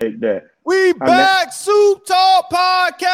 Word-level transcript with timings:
take 0.00 0.20
that. 0.20 0.44
We 0.64 0.92
back, 0.94 1.52
Soup 1.52 2.04
Talk 2.06 2.50
Podcast. 2.50 3.06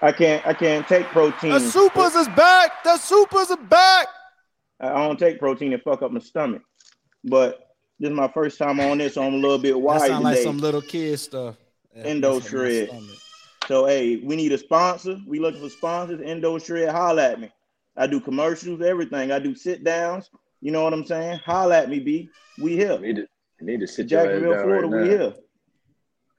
I 0.00 0.12
can't. 0.12 0.46
I 0.46 0.54
can't 0.54 0.86
take 0.86 1.06
protein. 1.06 1.50
The 1.50 1.58
supers 1.60 2.14
is 2.14 2.28
back. 2.28 2.84
The 2.84 2.96
supers 2.96 3.50
are 3.50 3.56
back. 3.56 4.06
I 4.80 4.90
don't 4.90 5.18
take 5.18 5.38
protein 5.40 5.72
and 5.72 5.82
fuck 5.82 6.02
up 6.02 6.12
my 6.12 6.20
stomach. 6.20 6.62
But 7.24 7.70
this 7.98 8.10
is 8.10 8.16
my 8.16 8.28
first 8.28 8.58
time 8.58 8.78
on 8.80 8.98
this, 8.98 9.14
so 9.14 9.22
I'm 9.22 9.34
a 9.34 9.38
little 9.38 9.58
bit 9.58 9.72
That 9.72 9.78
wide 9.78 10.08
sound 10.08 10.24
like 10.24 10.38
some 10.38 10.58
little 10.58 10.82
kid 10.82 11.18
stuff. 11.18 11.56
Endo 11.94 12.34
That's 12.34 12.50
shred. 12.50 12.90
So 13.66 13.86
hey, 13.86 14.16
we 14.16 14.36
need 14.36 14.52
a 14.52 14.58
sponsor. 14.58 15.18
We 15.26 15.40
looking 15.40 15.60
for 15.60 15.70
sponsors. 15.70 16.20
Endo 16.22 16.58
Shred, 16.58 16.90
holla 16.90 17.30
at 17.30 17.40
me. 17.40 17.50
I 17.96 18.06
do 18.06 18.20
commercials, 18.20 18.82
everything. 18.82 19.32
I 19.32 19.38
do 19.38 19.54
sit 19.54 19.82
downs. 19.84 20.28
You 20.60 20.70
know 20.70 20.84
what 20.84 20.92
I'm 20.92 21.06
saying? 21.06 21.40
Holla 21.44 21.78
at 21.78 21.88
me, 21.88 22.00
B. 22.00 22.28
We 22.60 22.76
here. 22.76 23.02
You 23.02 23.26
need 23.60 23.66
to, 23.66 23.72
you 23.72 23.78
need 23.78 23.80
to 23.80 23.86
sit 23.92 24.10
your 24.10 24.22
Jacksonville, 24.24 24.52
down 24.54 24.62
Florida, 24.64 24.86
right 24.88 25.02
we 25.02 25.08
here. 25.08 25.34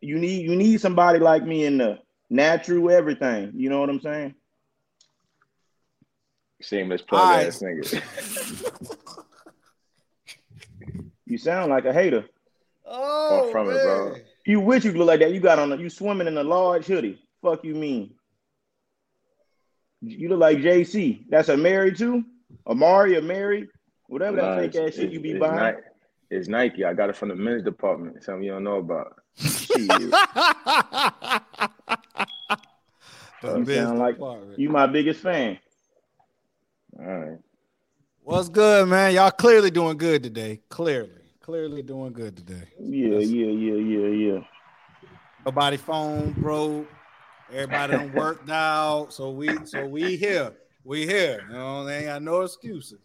You 0.01 0.17
need 0.19 0.43
you 0.49 0.55
need 0.55 0.79
somebody 0.81 1.19
like 1.19 1.43
me 1.43 1.65
in 1.65 1.77
the 1.77 1.99
natural 2.29 2.91
everything. 2.91 3.51
You 3.55 3.69
know 3.69 3.79
what 3.79 3.89
I'm 3.89 4.01
saying? 4.01 4.35
Shameless 6.61 7.01
plug 7.01 7.21
All 7.21 7.27
right. 7.27 7.47
ass 7.47 7.61
nigga. 7.61 8.01
You 11.27 11.39
sound 11.39 11.71
like 11.71 11.85
a 11.85 11.91
hater. 11.91 12.25
Oh, 12.85 13.43
Far 13.43 13.51
from 13.51 13.69
it, 13.71 13.81
bro. 13.81 14.11
man. 14.11 14.21
You 14.45 14.59
wish 14.59 14.85
you 14.85 14.91
could 14.91 14.99
look 14.99 15.07
like 15.07 15.21
that. 15.21 15.33
You 15.33 15.39
got 15.39 15.57
on 15.57 15.71
a, 15.71 15.75
you 15.75 15.89
swimming 15.89 16.27
in 16.27 16.37
a 16.37 16.43
large 16.43 16.85
hoodie. 16.85 17.19
Fuck 17.41 17.63
you 17.63 17.73
mean? 17.73 18.13
You 20.01 20.29
look 20.29 20.39
like 20.39 20.59
JC. 20.59 21.25
That's 21.29 21.49
a 21.49 21.57
married 21.57 21.97
too? 21.97 22.23
Amari, 22.67 23.17
a 23.17 23.23
married? 23.23 23.69
Whatever 24.07 24.37
Nah, 24.37 24.55
that 24.57 24.71
fake 24.73 24.87
ass 24.87 24.93
shit 24.95 25.11
you 25.11 25.19
be 25.19 25.31
it's 25.31 25.39
buying. 25.39 25.75
Ni- 25.77 25.81
It's 26.29 26.47
Nike. 26.47 26.83
I 26.83 26.93
got 26.93 27.09
it 27.09 27.15
from 27.15 27.29
the 27.29 27.35
men's 27.35 27.63
department. 27.63 28.23
Something 28.23 28.43
you 28.43 28.51
don't 28.51 28.63
know 28.63 28.77
about. 28.77 29.19
You 33.43 33.93
like 33.99 34.17
you 34.57 34.69
my 34.69 34.87
biggest 34.87 35.21
fan. 35.21 35.59
All 36.97 37.05
right. 37.05 37.37
What's 38.23 38.49
good, 38.49 38.87
man? 38.87 39.13
Y'all 39.13 39.29
clearly 39.29 39.69
doing 39.69 39.97
good 39.97 40.23
today. 40.23 40.61
Clearly, 40.69 41.11
clearly 41.41 41.83
doing 41.83 42.11
good 42.11 42.35
today. 42.35 42.63
Yeah, 42.79 43.19
yeah, 43.19 43.51
yeah, 43.51 43.75
yeah, 43.75 44.07
yeah. 44.07 44.39
Nobody 45.45 45.77
phone 45.77 46.31
broke. 46.31 46.87
Everybody 47.51 47.93
done 47.93 48.13
worked 48.13 48.49
out. 48.49 49.13
So 49.13 49.29
we 49.29 49.63
so 49.65 49.85
we 49.85 50.15
here. 50.15 50.53
We 50.83 51.05
here. 51.05 51.45
You 51.47 51.53
know, 51.53 51.85
they 51.85 51.97
ain't 51.97 52.05
got 52.07 52.21
no 52.23 52.41
excuses. 52.41 52.99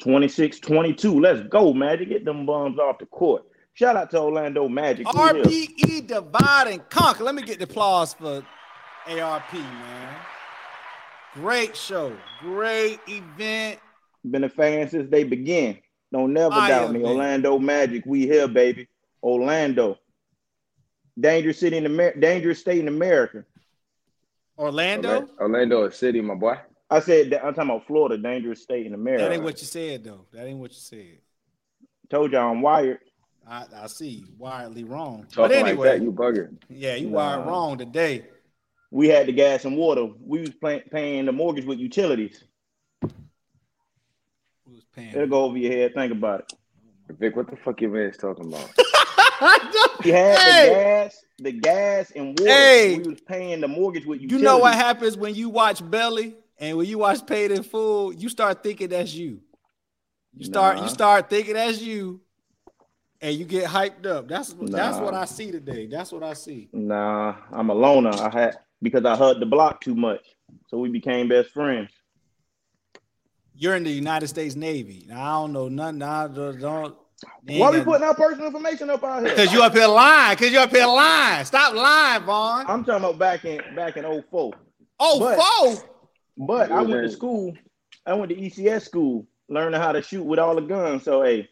26 0.00 0.60
22. 0.60 1.20
Let's 1.20 1.48
go, 1.48 1.72
Magic. 1.72 2.08
Get 2.08 2.24
them 2.24 2.46
bums 2.46 2.78
off 2.78 2.98
the 2.98 3.06
court. 3.06 3.44
Shout 3.74 3.96
out 3.96 4.10
to 4.10 4.20
Orlando 4.20 4.68
Magic. 4.68 5.06
RPE 5.06 6.06
divide 6.06 6.68
and 6.68 6.88
conquer. 6.90 7.24
Let 7.24 7.34
me 7.34 7.42
get 7.42 7.58
the 7.58 7.64
applause 7.64 8.12
for 8.12 8.44
ARP, 9.06 9.52
man. 9.54 10.14
Great 11.34 11.74
show. 11.76 12.14
Great 12.40 13.00
event. 13.08 13.80
Been 14.30 14.44
a 14.44 14.48
fan 14.48 14.88
since 14.90 15.10
they 15.10 15.24
begin. 15.24 15.78
Don't 16.12 16.32
never 16.34 16.54
Fire, 16.54 16.68
doubt 16.68 16.92
me. 16.92 16.98
man. 16.98 17.10
Orlando 17.10 17.58
Magic, 17.58 18.04
we 18.04 18.26
here, 18.26 18.46
baby. 18.46 18.86
Orlando. 19.22 19.98
Dangerous 21.18 21.58
city 21.58 21.76
in 21.78 21.86
America, 21.86 22.20
dangerous 22.20 22.58
state 22.60 22.80
in 22.80 22.88
America. 22.88 23.44
Orlando. 24.58 25.08
Orlando, 25.08 25.32
Orlando 25.40 25.84
is 25.84 25.96
city, 25.96 26.20
my 26.20 26.34
boy. 26.34 26.56
I 26.92 27.00
said 27.00 27.30
that 27.30 27.44
I'm 27.44 27.54
talking 27.54 27.70
about 27.70 27.86
Florida, 27.86 28.18
dangerous 28.18 28.62
state 28.62 28.86
in 28.86 28.94
America. 28.94 29.24
That 29.24 29.32
ain't 29.32 29.42
what 29.42 29.60
you 29.60 29.66
said, 29.66 30.04
though. 30.04 30.26
That 30.32 30.46
ain't 30.46 30.58
what 30.58 30.70
you 30.72 30.76
said. 30.78 31.18
Told 32.10 32.32
y'all 32.32 32.50
I'm 32.50 32.60
wired. 32.60 32.98
I, 33.48 33.64
I 33.74 33.86
see 33.86 34.08
you 34.08 34.26
wildly 34.38 34.84
wrong. 34.84 35.26
Talking 35.32 35.34
but 35.34 35.52
anyway, 35.52 35.88
like 35.88 35.98
that, 35.98 36.04
you 36.04 36.12
bugging. 36.12 36.56
yeah, 36.68 36.94
you 36.94 37.08
Nah. 37.08 37.16
wired 37.16 37.46
wrong 37.46 37.78
today. 37.78 38.24
We 38.90 39.08
had 39.08 39.26
the 39.26 39.32
gas 39.32 39.64
and 39.64 39.76
water. 39.76 40.06
We 40.20 40.40
was 40.42 40.50
pay- 40.50 40.82
paying 40.92 41.24
the 41.24 41.32
mortgage 41.32 41.64
with 41.64 41.78
utilities. 41.78 42.44
Who 43.00 43.10
was 44.74 44.84
paying? 44.94 45.08
It'll 45.10 45.26
go 45.26 45.44
over 45.44 45.56
your 45.56 45.72
head. 45.72 45.94
Think 45.94 46.12
about 46.12 46.40
it. 46.40 46.52
Vic, 47.18 47.34
what 47.36 47.50
the 47.50 47.56
fuck 47.56 47.80
your 47.80 47.90
man's 47.90 48.16
talking 48.18 48.46
about? 48.46 48.70
We 50.04 50.10
had 50.10 50.38
Hey! 50.38 50.62
the 50.62 50.68
gas, 50.74 51.24
the 51.38 51.52
gas 51.52 52.12
and 52.14 52.38
water. 52.38 52.52
Hey! 52.52 52.98
We 52.98 53.08
was 53.10 53.20
paying 53.22 53.60
the 53.60 53.66
mortgage 53.66 54.06
with 54.06 54.20
utilities. 54.20 54.40
You 54.40 54.44
know 54.44 54.58
what 54.58 54.74
happens 54.74 55.16
when 55.16 55.34
you 55.34 55.48
watch 55.48 55.88
Belly 55.90 56.34
and 56.62 56.76
when 56.78 56.86
you 56.86 56.96
watch 56.98 57.26
Paid 57.26 57.50
in 57.50 57.64
Full, 57.64 58.14
you 58.14 58.28
start 58.28 58.62
thinking 58.62 58.88
that's 58.88 59.12
you. 59.12 59.40
You 60.34 60.46
start 60.46 60.76
Nah. 60.76 60.84
you 60.84 60.88
start 60.88 61.28
thinking 61.28 61.54
that's 61.54 61.82
you, 61.82 62.20
and 63.20 63.34
you 63.34 63.44
get 63.44 63.64
hyped 63.64 64.06
up. 64.06 64.28
That's 64.28 64.54
that's 64.56 64.98
what 64.98 65.12
I 65.12 65.24
see 65.24 65.50
today. 65.50 65.86
That's 65.86 66.12
what 66.12 66.22
I 66.22 66.34
see. 66.34 66.68
Nah, 66.72 67.34
I'm 67.50 67.68
a 67.68 67.74
loner. 67.74 68.14
I 68.14 68.30
had 68.30 68.58
because 68.80 69.04
I 69.04 69.16
hugged 69.16 69.40
the 69.40 69.46
block 69.46 69.80
too 69.80 69.96
much. 69.96 70.24
So 70.68 70.78
we 70.78 70.88
became 70.88 71.28
best 71.28 71.50
friends. 71.50 71.90
You're 73.54 73.74
in 73.74 73.82
the 73.82 73.90
United 73.90 74.28
States 74.28 74.54
Navy. 74.54 75.04
Now, 75.08 75.20
I 75.20 75.42
don't 75.42 75.52
know 75.52 75.68
nothing. 75.68 76.02
I 76.02 76.28
don't. 76.28 76.60
don't 76.60 76.96
Why 77.44 77.66
are 77.66 77.72
we 77.72 77.80
putting 77.82 78.04
our 78.06 78.14
personal 78.14 78.46
information 78.46 78.88
up 78.88 79.02
out 79.02 79.20
here? 79.26 79.30
Because 79.34 79.52
you 79.52 79.62
up 79.62 79.72
here 79.74 79.88
lying. 79.88 80.36
Because 80.36 80.52
you 80.52 80.60
up 80.60 80.70
here 80.70 80.86
lying. 80.86 81.44
Stop 81.44 81.74
lying, 81.74 82.22
Vaughn. 82.22 82.66
I'm 82.68 82.84
talking 82.84 83.04
about 83.04 83.18
back 83.18 83.44
in 83.44 83.60
back 83.74 83.96
in 83.96 84.04
04. 84.04 84.52
Oh, 85.00 85.18
but- 85.18 85.38
foe. 85.38 85.88
But 86.36 86.72
I 86.72 86.82
went 86.82 87.02
to 87.02 87.10
school. 87.10 87.54
I 88.06 88.14
went 88.14 88.30
to 88.30 88.36
ECS 88.36 88.82
school, 88.82 89.26
learning 89.48 89.80
how 89.80 89.92
to 89.92 90.02
shoot 90.02 90.24
with 90.24 90.38
all 90.38 90.54
the 90.54 90.62
guns. 90.62 91.04
So 91.04 91.22
hey, 91.22 91.48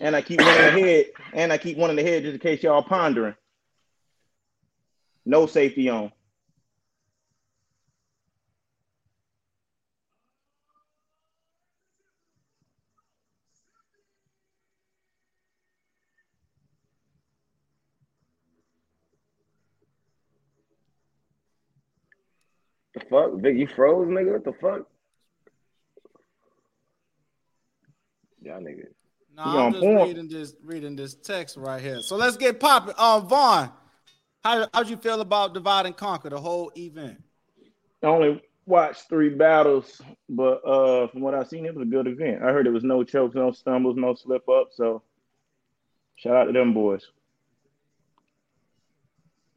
and 0.00 0.14
I 0.14 0.22
keep 0.22 0.40
one 0.40 0.48
in 0.48 0.74
the 0.74 0.80
head, 0.80 1.06
and 1.32 1.52
I 1.52 1.58
keep 1.58 1.76
one 1.76 1.90
in 1.90 1.96
the 1.96 2.02
head 2.02 2.22
just 2.22 2.34
in 2.34 2.40
case 2.40 2.62
y'all 2.62 2.82
pondering. 2.82 3.34
No 5.24 5.46
safety 5.46 5.88
on. 5.88 6.12
The 22.96 23.04
fuck? 23.10 23.32
Vic, 23.40 23.56
you 23.56 23.68
froze, 23.76 24.08
nigga? 24.08 24.32
What 24.32 24.44
the 24.44 24.52
fuck? 24.54 24.86
Y'all 28.42 28.60
niggas. 28.60 28.86
No, 29.36 29.44
You 29.44 29.50
I'm 29.50 29.66
on 29.66 29.72
just 29.72 29.84
point. 29.84 30.08
reading 30.08 30.28
this 30.28 30.54
reading 30.64 30.96
this 30.96 31.14
text 31.14 31.56
right 31.58 31.80
here. 31.82 32.00
So 32.00 32.16
let's 32.16 32.36
get 32.38 32.58
popping. 32.58 32.94
Um, 32.96 33.28
Vaughn, 33.28 33.70
how 34.42 34.66
how'd 34.72 34.88
you 34.88 34.96
feel 34.96 35.20
about 35.20 35.52
divide 35.52 35.84
and 35.84 35.96
conquer 35.96 36.30
the 36.30 36.40
whole 36.40 36.72
event? 36.76 37.22
I 38.02 38.06
only 38.06 38.42
watched 38.64 39.08
three 39.08 39.28
battles, 39.28 40.00
but 40.28 40.64
uh, 40.66 41.08
from 41.08 41.20
what 41.20 41.34
I've 41.34 41.48
seen, 41.48 41.66
it 41.66 41.74
was 41.74 41.82
a 41.86 41.90
good 41.90 42.06
event. 42.06 42.42
I 42.42 42.46
heard 42.46 42.64
there 42.64 42.72
was 42.72 42.84
no 42.84 43.04
chokes, 43.04 43.34
no 43.34 43.52
stumbles, 43.52 43.96
no 43.96 44.14
slip 44.14 44.48
ups. 44.48 44.76
So 44.76 45.02
shout 46.16 46.36
out 46.36 46.44
to 46.44 46.52
them 46.52 46.72
boys. 46.72 47.02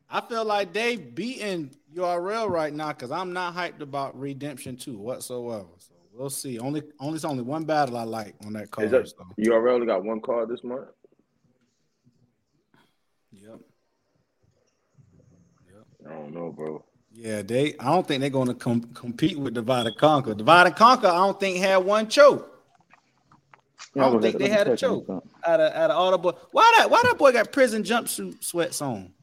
I 0.09 0.22
feel 0.22 0.44
like 0.44 0.74
they 0.74 0.96
beating 0.96 1.72
URL 1.96 2.50
right 2.50 2.74
now 2.74 2.90
because 2.90 3.12
I'm 3.12 3.31
not 3.31 3.56
hyped 3.56 3.81
about 3.81 4.20
Redemption 4.20 4.75
2 4.75 4.97
whatsoever. 4.97 5.68
So 5.78 5.94
we'll 6.14 6.30
see. 6.30 6.58
Only 6.59 6.84
only 7.00 7.16
it's 7.16 7.25
only 7.25 7.44
one 7.44 7.64
battle 7.64 7.97
I 7.97 8.03
like 8.03 8.36
on 8.46 8.53
that 8.53 8.72
card. 8.72 8.86
Is 8.86 8.92
that, 8.92 9.08
so. 9.08 9.25
URL 9.40 9.74
only 9.74 9.86
got 9.86 10.03
one 10.03 10.19
card 10.19 10.50
this 10.50 10.64
month? 10.64 10.88
Yep. 13.31 13.59
Yep. 15.72 15.86
I 16.08 16.14
don't 16.14 16.34
know, 16.34 16.52
bro. 16.52 16.84
Yeah, 17.12 17.42
they. 17.44 17.75
I 17.80 17.86
don't 17.86 18.08
think 18.08 18.22
they're 18.22 18.30
going 18.30 18.48
to 18.48 18.53
com- 18.53 18.94
compete 18.94 19.38
with 19.38 19.53
Divide 19.53 19.88
and 19.88 19.98
Conquer. 19.98 20.34
Divide 20.34 20.68
and 20.68 20.75
Conquer, 20.75 21.08
I 21.08 21.18
don't 21.18 21.40
think 21.40 21.58
had 21.58 21.78
one 21.78 22.08
choke. 22.08 22.56
I 23.96 24.02
don't 24.02 24.22
think 24.22 24.38
they 24.38 24.50
had 24.50 24.68
a 24.68 24.78
choke 24.78 25.07
out 25.45 25.60
of 25.60 25.74
out 25.74 25.92
of 25.92 25.98
all 25.98 26.12
the 26.12 26.18
boy. 26.18 26.31
Why 26.51 26.74
that? 26.78 26.89
Why 26.89 27.01
that 27.04 27.18
boy 27.18 27.31
got 27.31 27.51
prison 27.51 27.84
jumpsuit 27.84 28.44
sweats 28.44 28.81
on? 28.81 29.13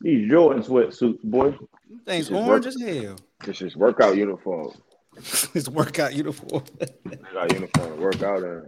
These 0.00 0.30
Jordan 0.30 0.62
sweatsuits, 0.62 1.22
boy. 1.24 1.50
Them 1.50 1.68
Things 2.06 2.28
This 2.28 2.36
orange 2.38 2.66
work- 2.66 2.74
as 2.74 2.80
hell. 3.04 3.16
This 3.44 3.62
is 3.62 3.76
workout 3.76 4.16
uniform. 4.16 4.72
His 5.52 5.68
workout 5.68 6.14
uniform. 6.14 6.62
workout 7.04 7.52
uniform 7.52 7.88
to 7.96 8.00
work 8.00 8.22
out 8.22 8.42
in. 8.42 8.66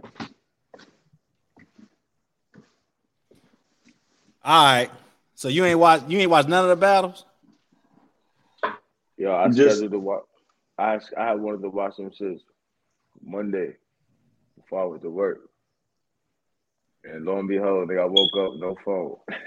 all 4.43 4.65
right. 4.65 4.89
So 5.35 5.47
you 5.47 5.65
ain't 5.65 5.79
watch. 5.79 6.03
You 6.07 6.19
ain't 6.19 6.29
watch 6.31 6.47
none 6.47 6.63
of 6.63 6.69
the 6.69 6.75
battles. 6.75 7.25
Yo, 9.17 9.33
I 9.33 9.47
Just- 9.49 9.77
scheduled 9.77 9.91
to 9.93 9.99
watch. 9.99 10.23
I 10.77 10.99
I 11.17 11.27
had 11.29 11.39
wanted 11.39 11.61
to 11.61 11.69
watch 11.69 11.95
them 11.97 12.11
since 12.13 12.41
Monday 13.23 13.75
before 14.55 14.81
I 14.81 14.85
went 14.85 15.01
to 15.03 15.09
work, 15.09 15.41
and 17.03 17.23
lo 17.25 17.37
and 17.37 17.47
behold, 17.47 17.87
they 17.89 17.95
got 17.95 18.09
woke 18.11 18.35
up 18.37 18.53
no 18.59 18.75
phone. 18.83 19.15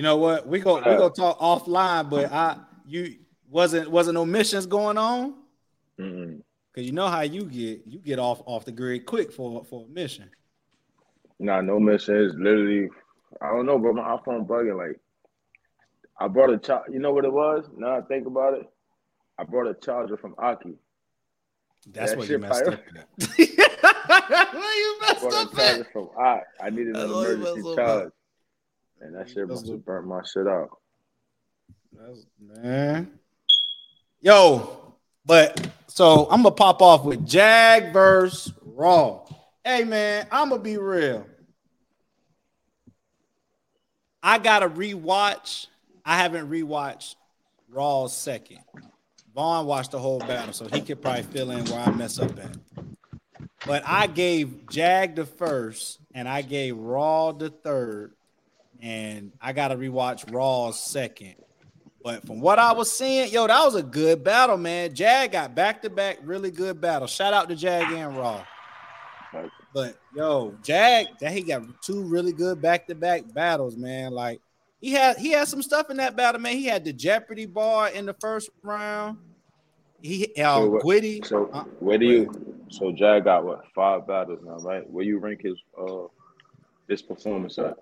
You 0.00 0.04
know 0.04 0.16
what? 0.16 0.46
We 0.46 0.60
go. 0.60 0.76
We 0.76 0.96
go 0.96 1.10
talk 1.10 1.38
offline. 1.40 2.08
But 2.08 2.32
I, 2.32 2.56
you 2.86 3.16
wasn't 3.50 3.90
wasn't 3.90 4.14
no 4.14 4.24
missions 4.24 4.64
going 4.64 4.96
on. 4.96 5.34
Mm-mm. 6.00 6.40
Cause 6.74 6.84
you 6.84 6.92
know 6.92 7.08
how 7.08 7.20
you 7.20 7.44
get 7.44 7.82
you 7.86 7.98
get 7.98 8.18
off 8.18 8.40
off 8.46 8.64
the 8.64 8.72
grid 8.72 9.04
quick 9.04 9.30
for 9.30 9.62
for 9.62 9.84
a 9.84 9.88
mission. 9.92 10.30
Nah, 11.38 11.60
no 11.60 11.78
mission 11.78 12.16
is 12.16 12.32
literally 12.34 12.88
I 13.42 13.50
don't 13.50 13.66
know, 13.66 13.78
but 13.78 13.92
my 13.92 14.16
iPhone 14.16 14.46
bugging. 14.46 14.78
Like 14.78 14.98
I 16.18 16.28
brought 16.28 16.48
a 16.48 16.56
charge. 16.56 16.90
You 16.90 16.98
know 17.00 17.12
what 17.12 17.26
it 17.26 17.32
was? 17.34 17.66
Now 17.76 17.98
I 17.98 18.00
think 18.00 18.26
about 18.26 18.54
it, 18.54 18.66
I 19.38 19.44
brought 19.44 19.66
a 19.66 19.74
charger 19.74 20.16
from 20.16 20.34
Aki. 20.38 20.76
That's 21.88 22.12
that 22.12 22.18
what 22.18 22.26
you 22.26 22.38
messed 22.38 22.64
up. 22.64 22.80
you 23.38 24.98
messed 25.02 25.24
up 25.26 25.54
charger 25.54 25.86
from 25.92 26.08
Aki. 26.16 26.42
I 26.58 26.70
needed 26.70 26.96
an 26.96 27.02
emergency 27.02 27.74
charge, 27.74 28.12
and 29.00 29.14
that 29.14 29.28
shit 29.30 29.48
must 29.48 29.68
have 29.68 29.84
burnt 29.84 30.06
my 30.06 30.22
shit 30.22 30.46
out. 30.46 30.78
That's, 31.92 32.26
man, 32.40 33.18
yo, 34.20 34.94
but 35.26 35.68
so 35.86 36.28
I'm 36.30 36.42
gonna 36.42 36.54
pop 36.54 36.82
off 36.82 37.04
with 37.04 37.26
Jag 37.26 37.92
versus 37.92 38.52
Raw. 38.62 39.26
Hey 39.64 39.84
man, 39.84 40.26
I'm 40.30 40.50
gonna 40.50 40.62
be 40.62 40.78
real. 40.78 41.26
I 44.22 44.38
gotta 44.38 44.68
rewatch. 44.68 45.66
I 46.04 46.16
haven't 46.16 46.50
rewatched 46.50 47.16
Raw's 47.68 48.16
second. 48.16 48.58
Vaughn 49.34 49.66
watched 49.66 49.92
the 49.92 49.98
whole 49.98 50.18
battle, 50.18 50.52
so 50.52 50.66
he 50.66 50.80
could 50.80 51.00
probably 51.00 51.22
fill 51.22 51.50
in 51.50 51.64
where 51.66 51.80
I 51.80 51.90
mess 51.90 52.18
up 52.18 52.36
at. 52.38 52.56
But 53.66 53.82
I 53.86 54.06
gave 54.06 54.68
Jag 54.68 55.14
the 55.14 55.26
first, 55.26 56.00
and 56.14 56.28
I 56.28 56.42
gave 56.42 56.76
Raw 56.76 57.32
the 57.32 57.50
third, 57.50 58.12
and 58.82 59.32
I 59.40 59.52
gotta 59.52 59.76
rewatch 59.76 60.32
Raw 60.32 60.70
second. 60.70 61.36
But 62.02 62.26
from 62.26 62.40
what 62.40 62.58
I 62.58 62.72
was 62.72 62.90
seeing, 62.90 63.30
yo, 63.30 63.46
that 63.46 63.64
was 63.64 63.74
a 63.74 63.82
good 63.82 64.24
battle, 64.24 64.56
man. 64.56 64.94
Jag 64.94 65.32
got 65.32 65.54
back 65.54 65.82
to 65.82 65.90
back 65.90 66.18
really 66.22 66.50
good 66.50 66.80
battle. 66.80 67.06
Shout 67.06 67.34
out 67.34 67.48
to 67.50 67.56
Jag 67.56 67.92
and 67.92 68.16
Raw. 68.16 68.42
But 69.74 69.96
yo, 70.14 70.54
Jag, 70.62 71.08
that 71.20 71.32
he 71.32 71.42
got 71.42 71.62
two 71.82 72.02
really 72.02 72.32
good 72.32 72.60
back 72.60 72.86
to 72.88 72.94
back 72.94 73.32
battles, 73.32 73.76
man. 73.76 74.12
Like 74.12 74.40
he 74.80 74.92
had 74.92 75.18
he 75.18 75.30
had 75.30 75.46
some 75.46 75.62
stuff 75.62 75.90
in 75.90 75.98
that 75.98 76.16
battle, 76.16 76.40
man. 76.40 76.56
He 76.56 76.64
had 76.64 76.84
the 76.84 76.92
Jeopardy 76.92 77.46
bar 77.46 77.90
in 77.90 78.06
the 78.06 78.14
first 78.14 78.50
round. 78.62 79.18
He 80.00 80.32
uh, 80.38 80.56
so, 80.56 80.80
Gwitty. 80.82 81.26
So 81.26 81.50
uh, 81.52 81.64
where 81.80 81.98
do 81.98 82.06
you? 82.06 82.56
So 82.70 82.92
Jag 82.92 83.24
got 83.24 83.44
what 83.44 83.62
five 83.74 84.06
battles 84.06 84.40
now, 84.42 84.56
right? 84.56 84.88
Where 84.88 85.04
you 85.04 85.18
rank 85.18 85.42
his 85.42 85.58
uh 85.78 86.06
his 86.88 87.02
performance 87.02 87.58
at? 87.58 87.76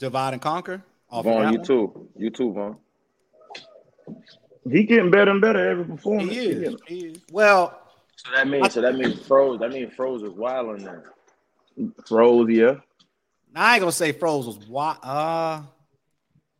Divide 0.00 0.32
and 0.32 0.42
conquer. 0.42 0.82
Vaughn, 1.12 1.52
you 1.52 1.62
too. 1.62 2.08
You 2.16 2.30
too, 2.30 2.52
Vaughn. 2.52 2.76
He 4.68 4.84
getting 4.84 5.10
better 5.10 5.30
and 5.30 5.40
better 5.40 5.70
every 5.70 5.84
performance. 5.84 6.30
He 6.32 6.38
is. 6.38 6.76
He 6.86 6.98
is. 7.08 7.18
Well, 7.30 7.78
so 8.16 8.30
that 8.34 8.48
means 8.48 8.66
I, 8.66 8.68
so 8.70 8.80
that 8.80 8.94
means 8.94 9.20
froze. 9.26 9.60
That 9.60 9.70
means 9.70 9.92
froze 9.94 10.22
was 10.22 10.32
wild 10.32 10.70
on 10.70 10.78
there. 10.78 11.04
Froze, 12.06 12.50
yeah. 12.50 12.76
I 13.54 13.74
ain't 13.74 13.80
gonna 13.80 13.92
say 13.92 14.12
froze 14.12 14.46
was 14.46 14.58
wild. 14.66 14.98
Uh, 15.02 15.62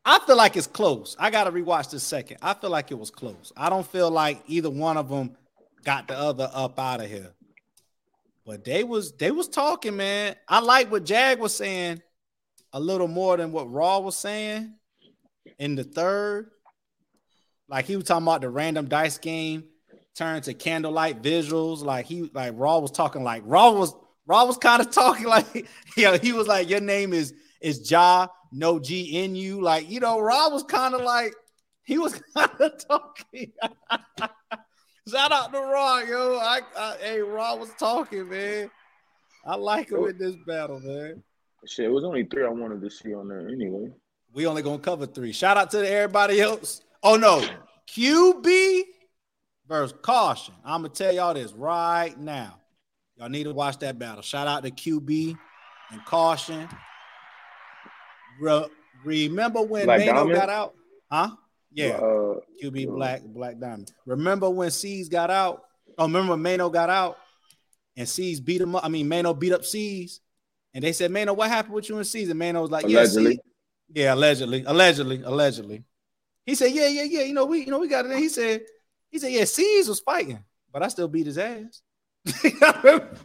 I 0.04 0.18
feel 0.26 0.36
like 0.36 0.56
it's 0.56 0.66
close. 0.66 1.16
I 1.18 1.30
gotta 1.30 1.50
rewatch 1.50 1.90
this 1.90 2.02
second. 2.02 2.38
I 2.42 2.52
feel 2.54 2.70
like 2.70 2.90
it 2.90 2.98
was 2.98 3.10
close. 3.10 3.52
I 3.56 3.70
don't 3.70 3.86
feel 3.86 4.10
like 4.10 4.42
either 4.48 4.70
one 4.70 4.98
of 4.98 5.08
them 5.08 5.36
got 5.84 6.08
the 6.08 6.18
other 6.18 6.50
up 6.52 6.78
out 6.78 7.00
of 7.00 7.08
here. 7.10 7.32
But 8.44 8.64
they 8.64 8.84
was 8.84 9.12
they 9.12 9.30
was 9.30 9.48
talking, 9.48 9.96
man. 9.96 10.36
I 10.46 10.60
like 10.60 10.90
what 10.90 11.04
Jag 11.04 11.38
was 11.38 11.54
saying 11.54 12.02
a 12.72 12.80
little 12.80 13.08
more 13.08 13.36
than 13.36 13.52
what 13.52 13.70
Raw 13.70 13.98
was 13.98 14.16
saying 14.16 14.74
in 15.58 15.74
the 15.74 15.84
third. 15.84 16.50
Like 17.68 17.84
he 17.84 17.96
was 17.96 18.04
talking 18.04 18.26
about 18.26 18.40
the 18.40 18.50
random 18.50 18.88
dice 18.88 19.18
game 19.18 19.64
turned 20.14 20.44
to 20.44 20.54
candlelight 20.54 21.22
visuals. 21.22 21.84
Like 21.84 22.06
he 22.06 22.30
like 22.34 22.54
Raw 22.56 22.78
was 22.78 22.90
talking 22.90 23.22
like 23.22 23.42
Raw 23.46 23.72
was 23.72 23.94
Raw 24.26 24.44
was 24.44 24.58
kind 24.58 24.80
of 24.80 24.90
talking 24.90 25.26
like 25.26 25.68
yeah, 25.96 26.16
he 26.16 26.32
was 26.32 26.46
like, 26.46 26.68
Your 26.68 26.80
name 26.80 27.12
is 27.12 27.34
is 27.60 27.90
Ja, 27.90 28.26
no 28.52 28.78
G 28.78 29.22
in 29.22 29.34
you. 29.34 29.60
Like, 29.60 29.90
you 29.90 30.00
know, 30.00 30.20
Raw 30.20 30.48
was 30.48 30.62
kind 30.64 30.94
of 30.94 31.02
like 31.02 31.34
he 31.84 31.98
was 31.98 32.20
kind 32.36 32.50
of 32.60 32.86
talking. 32.86 33.52
Shout 35.08 35.32
out 35.32 35.52
to 35.52 35.58
Raw, 35.58 35.98
yo. 35.98 36.36
I, 36.36 36.60
I 36.76 36.96
hey, 37.00 37.20
Raw 37.20 37.56
was 37.56 37.70
talking, 37.78 38.28
man. 38.28 38.70
I 39.44 39.56
like 39.56 39.90
him 39.90 40.04
in 40.04 40.18
this 40.18 40.36
battle, 40.46 40.80
man. 40.80 41.22
Shit, 41.66 41.86
it 41.86 41.92
was 41.92 42.04
only 42.04 42.24
three 42.24 42.44
I 42.44 42.48
wanted 42.48 42.80
to 42.80 42.90
see 42.90 43.14
on 43.14 43.28
there 43.28 43.48
anyway. 43.48 43.90
We 44.32 44.46
only 44.46 44.62
gonna 44.62 44.78
cover 44.78 45.06
three. 45.06 45.32
Shout 45.32 45.56
out 45.56 45.70
to 45.72 45.88
everybody 45.88 46.40
else. 46.40 46.82
Oh 47.02 47.16
no, 47.16 47.44
QB 47.88 48.82
versus 49.68 49.96
Kausion. 50.00 50.54
I'm 50.64 50.82
gonna 50.82 50.94
tell 50.94 51.14
y'all 51.14 51.34
this 51.34 51.52
right 51.52 52.18
now. 52.18 52.58
Y'all 53.16 53.28
need 53.28 53.44
to 53.44 53.52
watch 53.52 53.78
that 53.80 53.98
battle. 53.98 54.22
Shout 54.22 54.46
out 54.46 54.62
to 54.62 54.70
QB 54.70 55.36
and 55.90 56.00
Kausion. 56.02 56.70
Re- 58.40 58.68
remember 59.04 59.62
when 59.62 59.84
Black 59.84 60.06
Mano 60.06 60.34
got 60.34 60.48
out? 60.48 60.74
Huh? 61.10 61.30
Yeah. 61.72 61.96
Uh, 61.96 62.40
QB 62.62 62.88
uh, 62.88 62.92
Black 62.92 63.22
Black 63.24 63.58
Diamond. 63.58 63.92
Remember 64.06 64.48
when 64.48 64.70
C's 64.70 65.10
got 65.10 65.30
out? 65.30 65.64
Oh, 65.98 66.06
remember 66.06 66.32
when 66.32 66.42
Mano 66.42 66.70
got 66.70 66.88
out 66.88 67.18
and 67.96 68.08
C's 68.08 68.40
beat 68.40 68.62
him 68.62 68.74
up? 68.74 68.84
I 68.84 68.88
mean, 68.88 69.08
Mano 69.08 69.34
beat 69.34 69.52
up 69.52 69.64
C's 69.64 70.20
and 70.74 70.84
they 70.84 70.92
said, 70.92 71.10
Mano, 71.10 71.32
what 71.32 71.48
happened 71.48 71.74
with 71.74 71.88
you 71.88 71.98
in 71.98 72.04
season? 72.04 72.38
Mano 72.38 72.62
was 72.62 72.70
like, 72.70 72.84
allegedly. 72.84 73.40
Yeah, 73.88 74.04
yeah, 74.04 74.14
allegedly, 74.14 74.64
allegedly, 74.66 75.22
allegedly. 75.24 75.84
He 76.46 76.54
said, 76.54 76.72
Yeah, 76.72 76.88
yeah, 76.88 77.04
yeah. 77.04 77.22
You 77.22 77.34
know, 77.34 77.46
we, 77.46 77.60
you 77.60 77.70
know, 77.70 77.78
we 77.78 77.88
got 77.88 78.06
it. 78.06 78.16
He 78.18 78.28
said, 78.28 78.62
he 79.10 79.18
said, 79.18 79.32
Yeah, 79.32 79.44
C's 79.44 79.88
was 79.88 80.00
fighting, 80.00 80.42
but 80.72 80.82
I 80.82 80.88
still 80.88 81.08
beat 81.08 81.26
his 81.26 81.38
ass. 81.38 81.82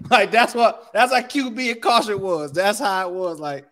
like 0.10 0.32
that's 0.32 0.56
what 0.56 0.90
that's 0.94 1.12
how 1.12 1.20
QB 1.20 1.72
and 1.72 1.82
Kausion 1.82 2.20
was. 2.20 2.54
That's 2.54 2.80
how 2.80 3.10
it 3.10 3.14
was. 3.14 3.42
Like 3.42 3.68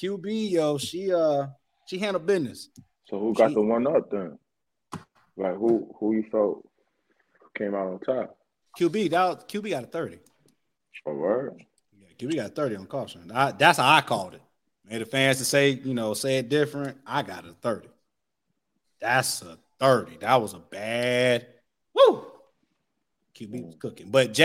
QB, 0.00 0.50
yo, 0.50 0.78
she 0.78 1.12
uh 1.12 1.48
she 1.86 1.98
handled 1.98 2.26
business. 2.26 2.70
So 3.06 3.18
who 3.18 3.34
got 3.34 3.50
she, 3.50 3.54
the 3.54 3.60
one 3.60 3.86
up 3.86 4.10
then? 4.10 4.38
Like 5.36 5.56
who 5.56 5.94
who 6.00 6.14
you 6.14 6.24
felt 6.30 6.66
came 7.56 7.74
out 7.74 7.88
on 7.88 8.00
top? 8.00 8.38
QB, 8.78 9.10
that 9.10 9.24
was, 9.24 9.44
QB 9.44 9.70
got 9.70 9.84
a 9.84 9.86
30. 9.86 10.18
Oh, 11.06 11.14
word. 11.14 11.62
We 12.26 12.36
got 12.36 12.54
30 12.54 12.76
on 12.76 12.86
Kausion. 12.86 13.32
I, 13.32 13.52
that's 13.52 13.78
how 13.78 13.92
I 13.92 14.00
called 14.00 14.34
it. 14.34 14.42
Made 14.88 15.00
the 15.00 15.06
fans 15.06 15.38
to 15.38 15.44
say, 15.44 15.70
you 15.70 15.94
know, 15.94 16.14
say 16.14 16.38
it 16.38 16.48
different. 16.48 16.98
I 17.06 17.22
got 17.22 17.46
a 17.46 17.52
30. 17.52 17.88
That's 19.00 19.42
a 19.42 19.58
30. 19.78 20.18
That 20.18 20.40
was 20.42 20.52
a 20.52 20.58
bad 20.58 21.46
woo. 21.94 22.26
QB 23.34 23.66
was 23.66 23.76
cooking. 23.78 24.10
But 24.10 24.34
Jack 24.34 24.42